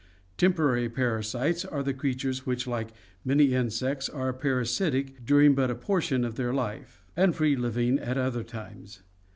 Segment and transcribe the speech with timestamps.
[0.35, 2.87] Temporary parasites are the creatures which, like
[3.23, 8.17] many insects, are parasitic during but a portion of their life and free living at
[8.17, 9.03] other times.